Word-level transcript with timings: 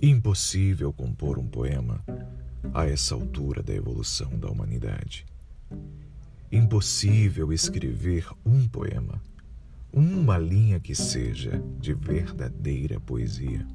Impossível 0.00 0.92
compor 0.92 1.40
um 1.40 1.46
poema 1.48 2.04
a 2.72 2.86
essa 2.86 3.16
altura 3.16 3.64
da 3.64 3.74
evolução 3.74 4.38
da 4.38 4.48
humanidade. 4.48 5.26
Impossível 6.52 7.52
escrever 7.52 8.24
um 8.46 8.68
poema, 8.68 9.20
uma 9.92 10.38
linha 10.38 10.78
que 10.78 10.94
seja 10.94 11.60
de 11.80 11.94
verdadeira 11.94 13.00
poesia. 13.00 13.66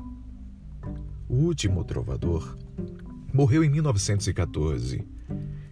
O 1.27 1.35
último 1.35 1.83
trovador 1.83 2.57
morreu 3.33 3.61
em 3.61 3.69
1914. 3.69 5.05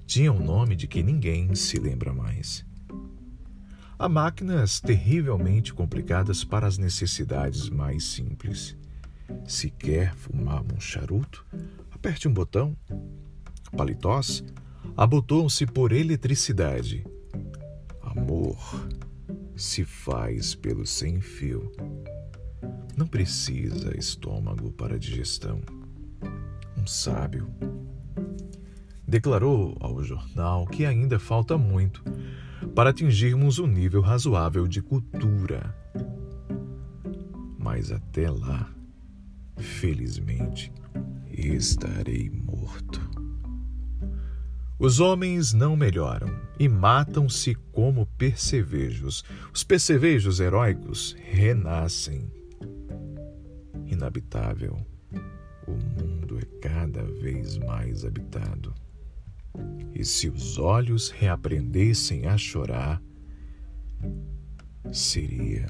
Tinha 0.05 0.33
um 0.33 0.43
nome 0.43 0.75
de 0.75 0.85
que 0.85 1.01
ninguém 1.01 1.55
se 1.55 1.79
lembra 1.79 2.13
mais. 2.13 2.65
Há 3.97 4.09
máquinas 4.09 4.81
terrivelmente 4.81 5.73
complicadas 5.73 6.43
para 6.43 6.67
as 6.67 6.77
necessidades 6.77 7.69
mais 7.69 8.03
simples. 8.03 8.75
Se 9.45 9.69
quer 9.69 10.15
fumar 10.15 10.63
um 10.63 10.79
charuto, 10.79 11.45
aperte 11.91 12.27
um 12.27 12.33
botão. 12.33 12.75
Paletós 13.75 14.43
abotoam-se 14.95 15.65
por 15.65 15.91
eletricidade. 15.91 17.05
Amor 18.01 18.57
se 19.55 19.85
faz 19.85 20.55
pelo 20.55 20.85
sem 20.85 21.21
fio. 21.21 21.71
Não 22.97 23.07
precisa 23.07 23.97
estômago 23.97 24.71
para 24.71 24.99
digestão. 24.99 25.61
Um 26.77 26.87
sábio 26.87 27.47
declarou 29.07 29.75
ao 29.79 30.01
jornal 30.03 30.65
que 30.65 30.85
ainda 30.85 31.19
falta 31.19 31.57
muito 31.57 32.03
para 32.73 32.91
atingirmos 32.91 33.59
um 33.59 33.67
nível 33.67 34.01
razoável 34.01 34.67
de 34.67 34.81
cultura. 34.81 35.75
Mas 37.57 37.91
até 37.91 38.29
lá, 38.29 38.73
felizmente, 39.61 40.71
estarei 41.29 42.29
morto. 42.29 42.99
Os 44.77 44.99
homens 44.99 45.53
não 45.53 45.75
melhoram 45.75 46.27
e 46.59 46.67
matam-se 46.67 47.53
como 47.71 48.07
percevejos. 48.17 49.23
Os 49.53 49.63
percevejos 49.63 50.39
heróicos 50.39 51.15
renascem. 51.19 52.31
Inabitável, 53.85 54.75
o 55.67 55.71
mundo 55.71 56.39
é 56.39 56.45
cada 56.59 57.03
vez 57.03 57.59
mais 57.59 58.03
habitado. 58.03 58.73
E 59.93 60.03
se 60.03 60.29
os 60.29 60.57
olhos 60.57 61.11
reaprendessem 61.11 62.25
a 62.25 62.35
chorar, 62.35 62.99
seria 64.91 65.67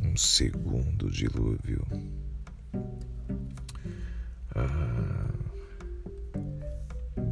um 0.00 0.16
segundo 0.16 1.08
dilúvio. 1.10 1.86
Ah, 4.58 5.28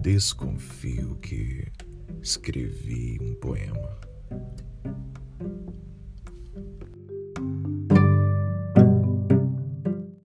desconfio 0.03 1.17
que 1.17 1.73
escrevi 2.23 3.19
um 3.19 3.35
poema. 3.37 3.74